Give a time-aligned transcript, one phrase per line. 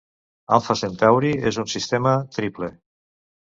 [0.55, 2.73] Alfa Centauri és un sistema triple.